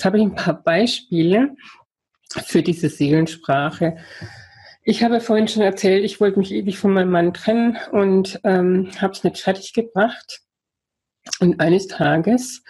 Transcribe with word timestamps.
Jetzt 0.00 0.06
habe 0.06 0.16
ich 0.16 0.24
ein 0.24 0.34
paar 0.34 0.62
Beispiele 0.62 1.54
für 2.46 2.62
diese 2.62 2.88
Seelensprache. 2.88 3.98
Ich 4.82 5.02
habe 5.02 5.20
vorhin 5.20 5.46
schon 5.46 5.62
erzählt, 5.62 6.06
ich 6.06 6.22
wollte 6.22 6.38
mich 6.38 6.52
ewig 6.52 6.78
von 6.78 6.94
meinem 6.94 7.10
Mann 7.10 7.34
trennen 7.34 7.76
und 7.92 8.40
ähm, 8.44 8.90
habe 8.98 9.12
es 9.12 9.24
nicht 9.24 9.36
fertig 9.36 9.74
gebracht. 9.74 10.40
Und 11.40 11.60
eines 11.60 11.86
Tages 11.86 12.62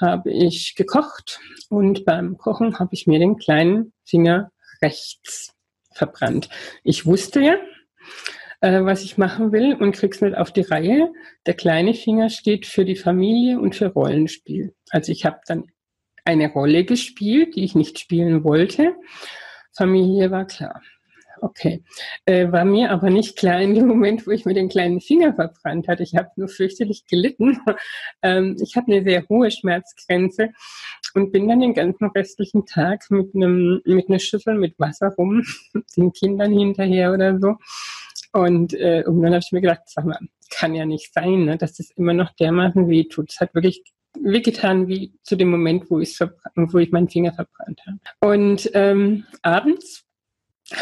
habe 0.00 0.32
ich 0.32 0.76
gekocht 0.76 1.40
und 1.68 2.06
beim 2.06 2.38
Kochen 2.38 2.78
habe 2.78 2.94
ich 2.94 3.06
mir 3.06 3.18
den 3.18 3.36
kleinen 3.36 3.92
Finger 4.06 4.50
rechts 4.80 5.52
verbrannt. 5.92 6.48
Ich 6.84 7.04
wusste 7.04 7.40
ja, 7.40 7.56
äh, 8.62 8.82
was 8.82 9.04
ich 9.04 9.18
machen 9.18 9.52
will 9.52 9.74
und 9.74 9.92
krieg's 9.92 10.22
nicht 10.22 10.38
auf 10.38 10.52
die 10.52 10.62
Reihe. 10.62 11.12
Der 11.44 11.52
kleine 11.52 11.92
Finger 11.92 12.30
steht 12.30 12.64
für 12.64 12.86
die 12.86 12.96
Familie 12.96 13.60
und 13.60 13.74
für 13.74 13.88
Rollenspiel. 13.88 14.74
Also 14.88 15.12
ich 15.12 15.26
habe 15.26 15.40
dann 15.46 15.66
eine 16.28 16.52
Rolle 16.52 16.84
gespielt, 16.84 17.56
die 17.56 17.64
ich 17.64 17.74
nicht 17.74 17.98
spielen 17.98 18.44
wollte. 18.44 18.94
Familie 19.74 20.30
war 20.30 20.46
klar. 20.46 20.82
Okay. 21.40 21.82
Äh, 22.26 22.52
war 22.52 22.66
mir 22.66 22.90
aber 22.90 23.08
nicht 23.08 23.38
klar 23.38 23.62
in 23.62 23.74
dem 23.74 23.86
Moment, 23.86 24.26
wo 24.26 24.30
ich 24.30 24.44
mir 24.44 24.52
den 24.52 24.68
kleinen 24.68 25.00
Finger 25.00 25.32
verbrannt 25.32 25.88
hatte. 25.88 26.02
Ich 26.02 26.16
habe 26.16 26.28
nur 26.36 26.48
fürchterlich 26.48 27.06
gelitten. 27.06 27.58
Ähm, 28.20 28.56
ich 28.60 28.74
habe 28.74 28.90
eine 28.90 29.04
sehr 29.04 29.24
hohe 29.28 29.48
Schmerzgrenze 29.52 30.50
und 31.14 31.30
bin 31.30 31.46
dann 31.46 31.60
den 31.60 31.72
ganzen 31.72 32.10
restlichen 32.10 32.66
Tag 32.66 33.08
mit 33.10 33.32
einem 33.32 33.80
mit 33.84 34.08
einer 34.08 34.18
Schüssel 34.18 34.56
mit 34.56 34.76
Wasser 34.80 35.14
rum, 35.16 35.44
den 35.96 36.12
Kindern 36.12 36.52
hinterher 36.52 37.12
oder 37.12 37.38
so. 37.38 37.54
Und 38.32 38.74
äh, 38.74 39.02
irgendwann 39.02 39.34
habe 39.34 39.42
ich 39.44 39.52
mir 39.52 39.60
gedacht, 39.60 39.82
sag 39.86 40.04
mal, 40.04 40.18
kann 40.50 40.74
ja 40.74 40.84
nicht 40.84 41.14
sein, 41.14 41.44
ne, 41.44 41.56
dass 41.56 41.74
das 41.74 41.92
immer 41.92 42.12
noch 42.12 42.32
dermaßen 42.34 42.88
weh 42.88 43.04
tut. 43.04 43.30
Es 43.30 43.40
hat 43.40 43.54
wirklich 43.54 43.84
wehgetan 44.14 44.88
wie 44.88 45.14
zu 45.22 45.36
dem 45.36 45.50
Moment, 45.50 45.90
wo, 45.90 45.98
wo 45.98 46.78
ich 46.78 46.92
meinen 46.92 47.08
Finger 47.08 47.32
verbrannt 47.32 47.80
habe. 47.86 47.98
Und 48.20 48.70
ähm, 48.74 49.24
abends 49.42 50.04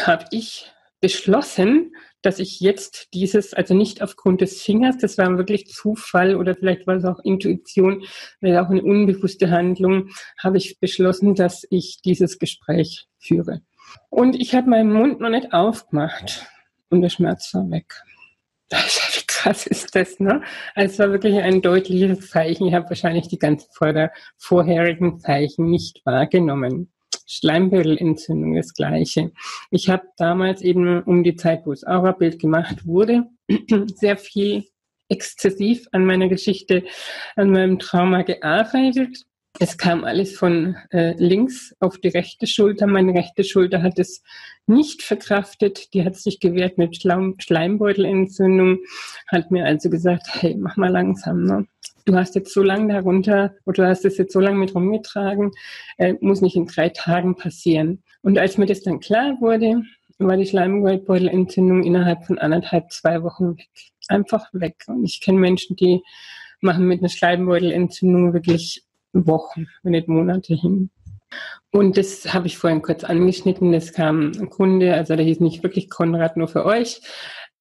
habe 0.05 0.25
ich 0.31 0.71
beschlossen, 0.99 1.95
dass 2.21 2.39
ich 2.39 2.59
jetzt 2.59 3.13
dieses, 3.13 3.53
also 3.53 3.73
nicht 3.73 4.01
aufgrund 4.01 4.41
des 4.41 4.61
Fingers, 4.61 4.97
das 4.97 5.17
war 5.17 5.37
wirklich 5.37 5.67
Zufall 5.67 6.35
oder 6.35 6.55
vielleicht 6.55 6.87
war 6.87 6.95
es 6.95 7.05
auch 7.05 7.19
Intuition, 7.23 8.03
oder 8.41 8.63
auch 8.63 8.69
eine 8.69 8.83
unbewusste 8.83 9.51
Handlung, 9.51 10.09
habe 10.41 10.57
ich 10.57 10.79
beschlossen, 10.79 11.35
dass 11.35 11.65
ich 11.69 12.01
dieses 12.03 12.39
Gespräch 12.39 13.07
führe. 13.19 13.61
Und 14.09 14.35
ich 14.35 14.55
habe 14.55 14.69
meinen 14.69 14.91
Mund 14.91 15.19
noch 15.19 15.29
nicht 15.29 15.53
aufgemacht 15.53 16.45
und 16.89 17.01
der 17.01 17.09
Schmerz 17.09 17.53
war 17.53 17.69
weg. 17.69 17.93
Wie 18.69 19.16
krass 19.43 19.67
ist 19.67 19.95
das, 19.95 20.19
ne? 20.19 20.41
Also 20.73 20.93
es 20.93 20.99
war 20.99 21.11
wirklich 21.11 21.35
ein 21.37 21.61
deutliches 21.61 22.29
Zeichen. 22.29 22.67
Ich 22.67 22.73
habe 22.73 22.89
wahrscheinlich 22.89 23.27
die 23.27 23.39
ganzen 23.39 23.69
vorherigen 24.37 25.19
Zeichen 25.19 25.69
nicht 25.69 26.01
wahrgenommen. 26.05 26.91
Schleimbeutelentzündung 27.27 28.55
das 28.55 28.73
gleiche. 28.73 29.31
Ich 29.69 29.89
habe 29.89 30.07
damals 30.17 30.61
eben 30.61 31.03
um 31.03 31.23
die 31.23 31.35
Zeit, 31.35 31.65
wo 31.65 31.71
das 31.71 31.83
Aurabild 31.83 32.39
gemacht 32.39 32.85
wurde, 32.85 33.25
sehr 33.95 34.17
viel 34.17 34.65
exzessiv 35.09 35.87
an 35.91 36.05
meiner 36.05 36.29
Geschichte, 36.29 36.83
an 37.35 37.51
meinem 37.51 37.79
Trauma 37.79 38.23
gearbeitet 38.23 39.26
es 39.59 39.77
kam 39.77 40.03
alles 40.03 40.37
von 40.37 40.75
äh, 40.91 41.13
links 41.17 41.75
auf 41.79 41.97
die 41.97 42.09
rechte 42.09 42.47
Schulter. 42.47 42.87
Meine 42.87 43.13
rechte 43.13 43.43
Schulter 43.43 43.81
hat 43.81 43.97
es 43.99 44.21
nicht 44.67 45.01
verkraftet. 45.01 45.93
Die 45.93 46.03
hat 46.03 46.15
sich 46.15 46.39
gewehrt 46.39 46.77
mit 46.77 46.95
Schleim 46.95 47.35
Schleimbeutelentzündung. 47.39 48.79
Hat 49.27 49.51
mir 49.51 49.65
also 49.65 49.89
gesagt, 49.89 50.27
hey, 50.29 50.55
mach 50.57 50.77
mal 50.77 50.91
langsam. 50.91 51.43
Ne? 51.43 51.65
Du 52.05 52.15
hast 52.15 52.35
jetzt 52.35 52.53
so 52.53 52.61
lange 52.61 52.93
darunter 52.93 53.55
oder 53.65 53.83
du 53.83 53.89
hast 53.89 54.05
es 54.05 54.17
jetzt 54.17 54.33
so 54.33 54.39
lange 54.39 54.59
mit 54.59 54.75
rumgetragen, 54.75 55.51
äh, 55.97 56.13
muss 56.21 56.41
nicht 56.41 56.55
in 56.55 56.67
drei 56.67 56.89
Tagen 56.89 57.35
passieren. 57.35 58.03
Und 58.21 58.37
als 58.37 58.57
mir 58.57 58.65
das 58.65 58.81
dann 58.81 58.99
klar 58.99 59.37
wurde, 59.41 59.81
war 60.19 60.37
die 60.37 60.45
Schleimbeutelentzündung 60.45 61.83
innerhalb 61.83 62.25
von 62.25 62.37
anderthalb, 62.37 62.91
zwei 62.91 63.23
Wochen 63.23 63.57
weg. 63.57 63.69
Einfach 64.07 64.47
weg. 64.53 64.83
Und 64.87 65.03
ich 65.03 65.19
kenne 65.19 65.39
Menschen, 65.39 65.75
die 65.75 66.01
machen 66.61 66.87
mit 66.87 67.01
einer 67.01 67.09
Schleimbeutelentzündung 67.09 68.33
wirklich 68.33 68.86
Wochen, 69.13 69.67
wenn 69.83 69.91
nicht 69.91 70.07
Monate 70.07 70.53
hin. 70.53 70.89
Und 71.71 71.97
das 71.97 72.33
habe 72.33 72.47
ich 72.47 72.57
vorhin 72.57 72.81
kurz 72.81 73.03
angeschnitten. 73.03 73.71
Das 73.71 73.93
kam 73.93 74.31
ein 74.39 74.49
Kunde, 74.49 74.93
also 74.93 75.15
der 75.15 75.25
hieß 75.25 75.39
nicht 75.41 75.63
wirklich 75.63 75.89
Konrad, 75.89 76.37
nur 76.37 76.47
für 76.47 76.65
euch, 76.65 77.01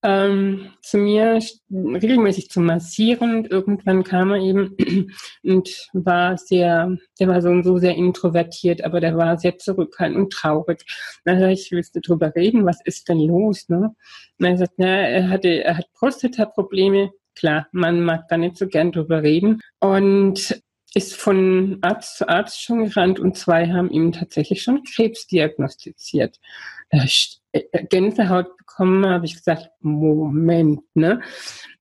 ähm, 0.02 0.70
zu 0.82 0.98
mir 0.98 1.40
regelmäßig 1.70 2.48
zu 2.48 2.60
massieren. 2.60 3.34
Und 3.34 3.50
irgendwann 3.50 4.04
kam 4.04 4.30
er 4.30 4.40
eben 4.40 4.76
und 5.42 5.88
war 5.92 6.38
sehr, 6.38 6.96
der 7.18 7.28
war 7.28 7.42
so 7.42 7.48
und 7.48 7.64
so 7.64 7.78
sehr 7.78 7.96
introvertiert, 7.96 8.82
aber 8.84 9.00
der 9.00 9.16
war 9.16 9.38
sehr 9.38 9.58
zurückhaltend 9.58 10.18
und 10.18 10.32
traurig. 10.32 10.84
Dann 11.24 11.40
sag 11.40 11.50
ich, 11.50 11.72
willst 11.72 11.96
du 11.96 12.00
drüber 12.00 12.32
reden? 12.34 12.64
Was 12.64 12.80
ist 12.84 13.08
denn 13.08 13.18
los? 13.18 13.68
Ne? 13.68 13.94
Und 14.38 14.46
er 14.46 14.56
sagt, 14.56 14.74
na, 14.76 14.86
er 14.86 15.28
hatte, 15.28 15.64
er 15.64 15.78
hat 15.78 15.92
Prostata-Probleme. 15.94 17.10
Klar, 17.34 17.66
man 17.72 18.02
mag 18.02 18.28
da 18.28 18.38
nicht 18.38 18.56
so 18.56 18.66
gern 18.66 18.92
drüber 18.92 19.22
reden. 19.22 19.60
Und 19.80 20.62
ist 20.96 21.14
von 21.14 21.76
Arzt 21.82 22.16
zu 22.16 22.26
Arzt 22.26 22.62
schon 22.62 22.86
gerannt 22.86 23.20
und 23.20 23.36
zwei 23.36 23.68
haben 23.68 23.90
ihm 23.90 24.12
tatsächlich 24.12 24.62
schon 24.62 24.82
Krebs 24.82 25.26
diagnostiziert. 25.26 26.40
Äh, 26.88 27.84
Gänsehaut 27.90 28.56
bekommen, 28.56 29.06
habe 29.06 29.26
ich 29.26 29.34
gesagt, 29.34 29.68
Moment, 29.80 30.80
ne? 30.94 31.20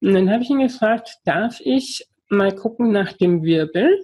Und 0.02 0.14
dann 0.14 0.30
habe 0.30 0.44
ich 0.44 0.50
ihn 0.50 0.60
gefragt, 0.60 1.20
darf 1.24 1.62
ich 1.62 2.06
mal 2.28 2.54
gucken 2.54 2.92
nach 2.92 3.14
dem 3.14 3.44
Wirbel, 3.44 3.98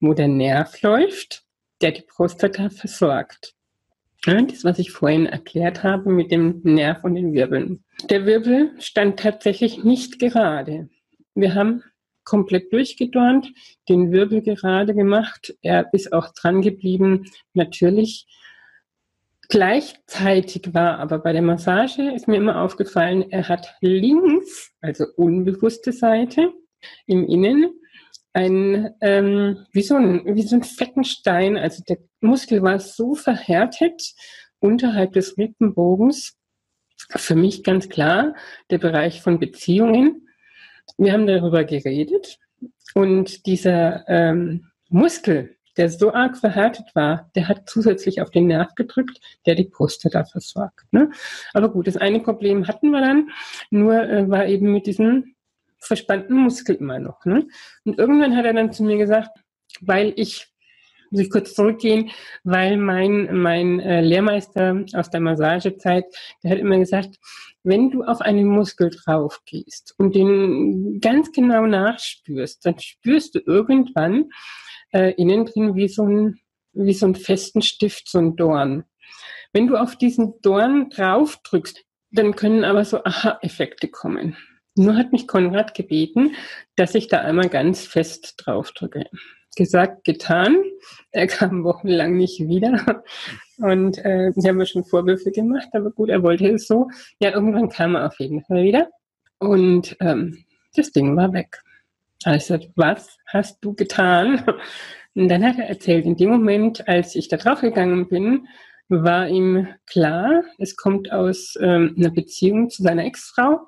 wo 0.00 0.14
der 0.14 0.28
Nerv 0.28 0.80
läuft, 0.80 1.44
der 1.82 1.92
die 1.92 2.02
Prostata 2.08 2.70
versorgt. 2.70 3.54
Das, 4.24 4.64
was 4.64 4.78
ich 4.78 4.92
vorhin 4.92 5.26
erklärt 5.26 5.82
habe 5.82 6.10
mit 6.10 6.32
dem 6.32 6.62
Nerv 6.64 7.04
und 7.04 7.16
den 7.16 7.34
Wirbeln. 7.34 7.84
Der 8.08 8.24
Wirbel 8.24 8.72
stand 8.78 9.20
tatsächlich 9.20 9.84
nicht 9.84 10.18
gerade. 10.18 10.88
Wir 11.34 11.54
haben 11.54 11.82
komplett 12.28 12.72
durchgedornt, 12.72 13.52
den 13.88 14.12
Wirbel 14.12 14.42
gerade 14.42 14.94
gemacht. 14.94 15.54
Er 15.62 15.92
ist 15.92 16.12
auch 16.12 16.32
dran 16.34 16.62
geblieben. 16.62 17.24
Natürlich 17.54 18.26
Gleichzeitig 19.50 20.74
war 20.74 20.98
aber 20.98 21.20
bei 21.20 21.32
der 21.32 21.40
Massage, 21.40 22.12
ist 22.14 22.28
mir 22.28 22.36
immer 22.36 22.60
aufgefallen, 22.60 23.30
er 23.30 23.48
hat 23.48 23.76
links, 23.80 24.72
also 24.82 25.06
unbewusste 25.16 25.92
Seite, 25.92 26.52
im 27.06 27.26
Innen, 27.26 27.72
ein, 28.34 28.94
ähm, 29.00 29.66
wie, 29.72 29.80
so 29.80 29.96
ein, 29.96 30.36
wie 30.36 30.42
so 30.42 30.56
ein 30.56 30.62
fetten 30.62 31.02
Stein. 31.04 31.56
Also 31.56 31.82
der 31.88 31.96
Muskel 32.20 32.62
war 32.62 32.78
so 32.78 33.14
verhärtet 33.14 34.12
unterhalb 34.60 35.14
des 35.14 35.38
Rippenbogens. 35.38 36.36
Für 37.08 37.34
mich 37.34 37.64
ganz 37.64 37.88
klar 37.88 38.34
der 38.70 38.78
Bereich 38.78 39.22
von 39.22 39.38
Beziehungen. 39.38 40.27
Wir 40.96 41.12
haben 41.12 41.26
darüber 41.26 41.64
geredet 41.64 42.38
und 42.94 43.46
dieser 43.46 44.08
ähm, 44.08 44.66
Muskel, 44.88 45.56
der 45.76 45.90
so 45.90 46.12
arg 46.12 46.36
verhärtet 46.36 46.86
war, 46.94 47.30
der 47.36 47.48
hat 47.48 47.68
zusätzlich 47.68 48.20
auf 48.20 48.30
den 48.30 48.48
Nerv 48.48 48.74
gedrückt, 48.74 49.20
der 49.46 49.54
die 49.54 49.64
Prostata 49.64 50.24
versorgt. 50.24 50.92
Ne? 50.92 51.10
Aber 51.54 51.70
gut, 51.70 51.86
das 51.86 51.96
eine 51.96 52.20
Problem 52.20 52.66
hatten 52.66 52.90
wir 52.90 53.00
dann, 53.00 53.30
nur 53.70 53.94
äh, 53.94 54.28
war 54.28 54.46
eben 54.46 54.72
mit 54.72 54.86
diesem 54.86 55.34
verspannten 55.78 56.36
Muskel 56.36 56.76
immer 56.76 56.98
noch. 56.98 57.24
Ne? 57.24 57.46
Und 57.84 57.98
irgendwann 57.98 58.36
hat 58.36 58.44
er 58.44 58.54
dann 58.54 58.72
zu 58.72 58.82
mir 58.82 58.96
gesagt, 58.96 59.30
weil 59.80 60.12
ich 60.16 60.48
muss 61.10 61.22
ich 61.22 61.30
kurz 61.30 61.54
zurückgehen, 61.54 62.10
weil 62.44 62.76
mein, 62.76 63.34
mein 63.34 63.80
äh, 63.80 64.02
Lehrmeister 64.02 64.84
aus 64.94 65.10
der 65.10 65.20
Massagezeit, 65.20 66.04
der 66.42 66.50
hat 66.50 66.58
immer 66.58 66.78
gesagt, 66.78 67.16
wenn 67.68 67.90
du 67.90 68.02
auf 68.02 68.20
einen 68.20 68.48
Muskel 68.48 68.90
drauf 68.90 69.42
gehst 69.44 69.94
und 69.98 70.14
den 70.14 71.00
ganz 71.00 71.30
genau 71.32 71.66
nachspürst, 71.66 72.66
dann 72.66 72.78
spürst 72.78 73.34
du 73.34 73.40
irgendwann 73.40 74.30
äh, 74.92 75.12
innen 75.12 75.46
drin 75.46 75.76
wie 75.76 75.88
so, 75.88 76.04
ein, 76.04 76.40
wie 76.72 76.94
so 76.94 77.06
einen 77.06 77.14
festen 77.14 77.62
Stift, 77.62 78.08
so 78.08 78.18
ein 78.18 78.36
Dorn. 78.36 78.84
Wenn 79.52 79.66
du 79.66 79.76
auf 79.76 79.96
diesen 79.96 80.34
Dorn 80.42 80.90
drauf 80.90 81.38
drückst, 81.44 81.84
dann 82.10 82.34
können 82.34 82.64
aber 82.64 82.84
so 82.84 83.04
Aha-Effekte 83.04 83.88
kommen. 83.88 84.36
Nur 84.74 84.96
hat 84.96 85.12
mich 85.12 85.28
Konrad 85.28 85.74
gebeten, 85.74 86.34
dass 86.76 86.94
ich 86.94 87.08
da 87.08 87.20
einmal 87.20 87.48
ganz 87.48 87.84
fest 87.84 88.34
drauf 88.38 88.72
drücke 88.72 89.04
gesagt, 89.58 90.04
getan. 90.04 90.62
Er 91.10 91.26
kam 91.26 91.64
wochenlang 91.64 92.16
nicht 92.16 92.40
wieder. 92.48 93.02
Und 93.58 93.98
äh, 94.04 94.30
ich 94.30 94.44
habe 94.46 94.54
mir 94.54 94.66
schon 94.66 94.84
Vorwürfe 94.84 95.30
gemacht, 95.30 95.68
aber 95.72 95.90
gut, 95.90 96.08
er 96.08 96.22
wollte 96.22 96.48
es 96.48 96.66
so. 96.66 96.88
Ja, 97.20 97.32
irgendwann 97.32 97.68
kam 97.68 97.96
er 97.96 98.06
auf 98.06 98.18
jeden 98.18 98.42
Fall 98.42 98.62
wieder. 98.62 98.88
Und 99.38 99.96
ähm, 100.00 100.44
das 100.74 100.92
Ding 100.92 101.16
war 101.16 101.32
weg. 101.32 101.60
Also, 102.24 102.58
was 102.76 103.18
hast 103.26 103.58
du 103.60 103.74
getan? 103.74 104.44
Und 105.14 105.28
dann 105.28 105.44
hat 105.44 105.58
er 105.58 105.68
erzählt, 105.68 106.04
in 106.04 106.16
dem 106.16 106.30
Moment, 106.30 106.86
als 106.86 107.16
ich 107.16 107.28
da 107.28 107.36
drauf 107.36 107.60
gegangen 107.60 108.08
bin, 108.08 108.46
war 108.88 109.28
ihm 109.28 109.68
klar, 109.86 110.44
es 110.58 110.76
kommt 110.76 111.12
aus 111.12 111.56
ähm, 111.60 111.94
einer 111.98 112.10
Beziehung 112.10 112.70
zu 112.70 112.82
seiner 112.82 113.04
Ex-Frau, 113.04 113.60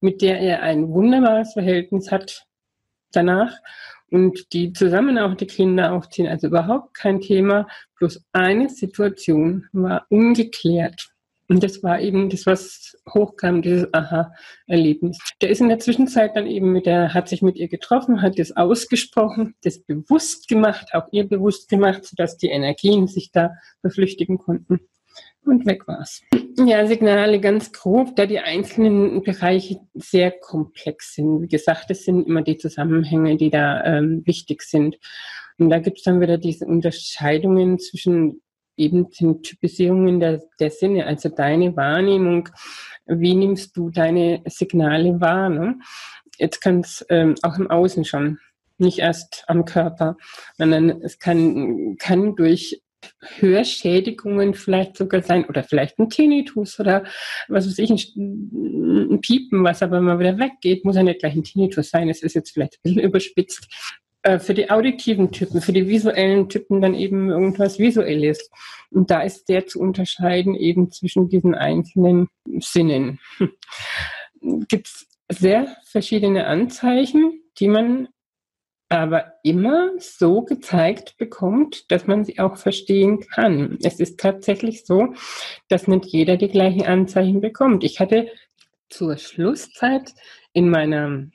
mit 0.00 0.22
der 0.22 0.40
er 0.40 0.62
ein 0.62 0.88
wunderbares 0.88 1.52
Verhältnis 1.52 2.10
hat 2.10 2.46
danach. 3.12 3.52
Und 4.10 4.52
die 4.52 4.72
zusammen 4.72 5.18
auch 5.18 5.34
die 5.34 5.46
Kinder 5.46 5.92
aufziehen. 5.92 6.28
Also 6.28 6.48
überhaupt 6.48 6.94
kein 6.94 7.20
Thema. 7.20 7.66
Bloß 7.98 8.24
eine 8.32 8.68
Situation 8.68 9.66
war 9.72 10.06
ungeklärt. 10.08 11.10
Und 11.50 11.62
das 11.62 11.82
war 11.82 11.98
eben 12.00 12.28
das, 12.28 12.44
was 12.44 12.94
hochkam, 13.08 13.62
dieses 13.62 13.92
Aha-Erlebnis. 13.94 15.18
Der 15.40 15.48
ist 15.48 15.62
in 15.62 15.70
der 15.70 15.78
Zwischenzeit 15.78 16.36
dann 16.36 16.46
eben 16.46 16.72
mit 16.72 16.84
der, 16.84 17.14
hat 17.14 17.28
sich 17.28 17.40
mit 17.40 17.56
ihr 17.56 17.68
getroffen, 17.68 18.20
hat 18.20 18.38
das 18.38 18.54
ausgesprochen, 18.54 19.54
das 19.62 19.80
bewusst 19.80 20.46
gemacht, 20.48 20.90
auch 20.92 21.08
ihr 21.10 21.26
bewusst 21.26 21.70
gemacht, 21.70 22.04
sodass 22.04 22.36
die 22.36 22.48
Energien 22.48 23.06
sich 23.06 23.32
da 23.32 23.54
verflüchtigen 23.80 24.36
konnten. 24.36 24.80
Und 25.44 25.64
weg 25.66 25.88
war's. 25.88 26.22
Ja, 26.58 26.86
Signale 26.86 27.40
ganz 27.40 27.72
grob, 27.72 28.16
da 28.16 28.26
die 28.26 28.40
einzelnen 28.40 29.22
Bereiche 29.22 29.80
sehr 29.94 30.30
komplex 30.30 31.14
sind. 31.14 31.42
Wie 31.42 31.48
gesagt, 31.48 31.90
es 31.90 32.04
sind 32.04 32.26
immer 32.26 32.42
die 32.42 32.58
Zusammenhänge, 32.58 33.36
die 33.36 33.50
da 33.50 33.82
ähm, 33.84 34.22
wichtig 34.26 34.62
sind. 34.62 34.98
Und 35.58 35.70
da 35.70 35.78
gibt 35.78 35.98
es 35.98 36.04
dann 36.04 36.20
wieder 36.20 36.36
diese 36.36 36.66
Unterscheidungen 36.66 37.78
zwischen 37.78 38.42
eben 38.76 39.10
den 39.10 39.42
Typisierungen 39.42 40.20
der, 40.20 40.42
der 40.60 40.70
Sinne, 40.70 41.06
also 41.06 41.28
deine 41.28 41.76
Wahrnehmung, 41.76 42.48
wie 43.06 43.34
nimmst 43.34 43.76
du 43.76 43.90
deine 43.90 44.42
Signale 44.46 45.20
wahr? 45.20 45.48
Ne? 45.48 45.78
Jetzt 46.38 46.60
kann 46.60 46.80
es 46.80 47.04
ähm, 47.08 47.34
auch 47.42 47.58
im 47.58 47.70
Außen 47.70 48.04
schon, 48.04 48.38
nicht 48.78 49.00
erst 49.00 49.44
am 49.48 49.64
Körper, 49.64 50.16
sondern 50.56 51.02
es 51.02 51.18
kann, 51.18 51.96
kann 51.98 52.36
durch 52.36 52.80
Hörschädigungen 53.38 54.54
vielleicht 54.54 54.96
sogar 54.96 55.22
sein 55.22 55.44
oder 55.44 55.62
vielleicht 55.62 55.98
ein 55.98 56.10
Tinnitus 56.10 56.78
oder 56.80 57.04
was 57.48 57.66
weiß 57.66 57.78
ich, 57.78 57.90
ein, 57.90 59.12
ein 59.12 59.20
Piepen, 59.20 59.64
was 59.64 59.82
aber 59.82 60.00
mal 60.00 60.18
wieder 60.18 60.38
weggeht, 60.38 60.84
muss 60.84 60.96
ja 60.96 61.02
nicht 61.02 61.20
gleich 61.20 61.34
ein 61.34 61.44
Tinnitus 61.44 61.90
sein, 61.90 62.08
es 62.08 62.22
ist 62.22 62.34
jetzt 62.34 62.50
vielleicht 62.50 62.74
ein 62.74 62.80
bisschen 62.82 63.02
überspitzt. 63.02 63.68
Äh, 64.22 64.38
für 64.38 64.54
die 64.54 64.70
auditiven 64.70 65.30
Typen, 65.30 65.60
für 65.60 65.72
die 65.72 65.88
visuellen 65.88 66.48
Typen 66.48 66.80
dann 66.80 66.94
eben 66.94 67.30
irgendwas 67.30 67.78
Visuelles. 67.78 68.50
Und 68.90 69.10
da 69.10 69.22
ist 69.22 69.46
sehr 69.46 69.66
zu 69.66 69.80
unterscheiden 69.80 70.54
eben 70.54 70.90
zwischen 70.90 71.28
diesen 71.28 71.54
einzelnen 71.54 72.28
Sinnen. 72.58 73.20
Gibt 74.68 74.88
es 74.88 75.06
sehr 75.30 75.76
verschiedene 75.84 76.46
Anzeichen, 76.46 77.42
die 77.58 77.68
man 77.68 78.08
aber 78.88 79.34
immer 79.42 79.90
so 79.98 80.42
gezeigt 80.42 81.16
bekommt, 81.18 81.90
dass 81.90 82.06
man 82.06 82.24
sie 82.24 82.38
auch 82.38 82.56
verstehen 82.56 83.20
kann. 83.20 83.78
Es 83.82 84.00
ist 84.00 84.18
tatsächlich 84.18 84.86
so, 84.86 85.14
dass 85.68 85.88
nicht 85.88 86.06
jeder 86.06 86.36
die 86.36 86.48
gleichen 86.48 86.86
Anzeichen 86.86 87.40
bekommt. 87.40 87.84
Ich 87.84 88.00
hatte 88.00 88.28
zur 88.88 89.18
Schlusszeit 89.18 90.14
in 90.52 90.70
meiner 90.70 91.26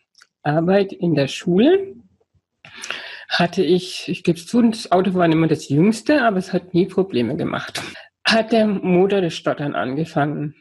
Arbeit 0.41 0.93
in 0.93 1.13
der 1.13 1.27
Schule 1.27 1.95
hatte 3.29 3.63
ich, 3.63 4.07
ich 4.07 4.23
gebe 4.23 4.37
es 4.37 4.45
zu, 4.45 4.61
das 4.61 4.91
Auto 4.91 5.13
war 5.15 5.25
immer 5.25 5.47
das 5.47 5.69
jüngste, 5.69 6.21
aber 6.21 6.37
es 6.37 6.53
hat 6.53 6.73
nie 6.73 6.85
Probleme 6.85 7.35
gemacht. 7.35 7.81
Hat 8.23 8.51
der 8.51 8.67
Motor 8.67 9.21
das 9.21 9.33
Stottern 9.33 9.73
angefangen. 9.75 10.55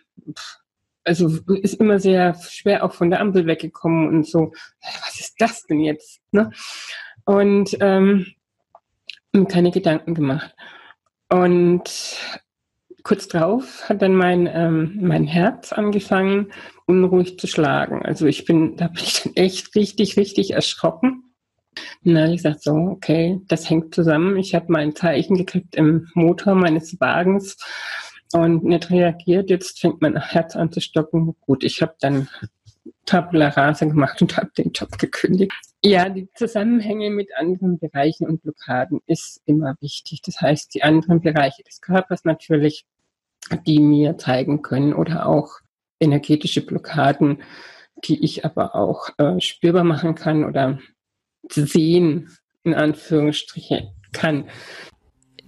Also 1.05 1.29
ist 1.61 1.75
immer 1.75 1.99
sehr 1.99 2.35
schwer 2.35 2.85
auch 2.85 2.93
von 2.93 3.11
der 3.11 3.21
Ampel 3.21 3.47
weggekommen 3.47 4.09
und 4.09 4.27
so, 4.27 4.53
was 4.81 5.19
ist 5.19 5.35
das 5.39 5.65
denn 5.65 5.81
jetzt? 5.81 6.21
Ne? 6.31 6.51
Und 7.25 7.77
ähm, 7.81 8.27
keine 9.49 9.71
Gedanken 9.71 10.15
gemacht. 10.15 10.55
Und 11.29 11.83
kurz 13.03 13.27
drauf 13.27 13.89
hat 13.89 14.03
dann 14.03 14.15
mein, 14.15 14.49
ähm, 14.53 14.99
mein 15.01 15.25
Herz 15.25 15.73
angefangen, 15.73 16.53
unruhig 16.87 17.39
zu 17.39 17.47
schlagen. 17.47 18.05
Also 18.05 18.27
ich 18.27 18.45
bin, 18.45 18.77
da 18.77 18.89
bin 18.89 19.03
ich 19.03 19.23
dann 19.23 19.33
echt 19.35 19.75
richtig, 19.75 20.17
richtig 20.17 20.53
erschrocken 20.53 21.33
dann 22.05 22.19
habe 22.19 22.31
ich 22.31 22.43
gesagt, 22.43 22.63
so, 22.63 22.73
okay, 22.73 23.41
das 23.49 23.69
hängt 23.69 23.95
zusammen. 23.95 24.37
Ich 24.37 24.55
habe 24.55 24.67
mein 24.69 24.95
Zeichen 24.95 25.37
gekriegt 25.37 25.75
im 25.77 26.09
Motor 26.15 26.55
meines 26.55 27.01
Wagens 27.01 27.57
und 28.33 28.65
nicht 28.65 28.91
reagiert. 28.91 29.51
Jetzt 29.51 29.81
fängt 29.81 30.01
mein 30.01 30.17
Herz 30.17 30.57
an 30.57 30.73
zu 30.73 30.81
stocken. 30.81 31.37
Gut, 31.41 31.65
ich 31.65 31.83
habe 31.83 31.95
dann 32.01 32.29
Tabula 33.05 33.49
Rasa 33.49 33.87
gemacht 33.87 34.21
und 34.23 34.37
habe 34.37 34.51
den 34.57 34.73
Job 34.73 34.99
gekündigt. 34.99 35.53
Ja, 35.85 36.09
die 36.09 36.29
Zusammenhänge 36.35 37.11
mit 37.11 37.31
anderen 37.37 37.79
Bereichen 37.79 38.27
und 38.27 38.43
Blockaden 38.43 39.01
ist 39.07 39.41
immer 39.45 39.77
wichtig. 39.81 40.23
Das 40.23 40.41
heißt, 40.41 40.75
die 40.75 40.83
anderen 40.83 41.21
Bereiche 41.21 41.63
des 41.65 41.81
Körpers 41.81 42.25
natürlich, 42.25 42.87
die 43.67 43.81
mir 43.81 44.17
zeigen 44.19 44.63
können 44.63 44.95
oder 44.95 45.27
auch 45.27 45.59
energetische 45.99 46.65
Blockaden, 46.65 47.43
die 48.05 48.25
ich 48.25 48.45
aber 48.45 48.75
auch 48.75 49.11
äh, 49.19 49.41
spürbar 49.41 49.85
machen 49.85 50.15
kann 50.15 50.45
oder 50.45 50.79
sehen, 51.49 52.31
in 52.65 52.75
Anführungsstrichen, 52.75 53.89
kann. 54.13 54.49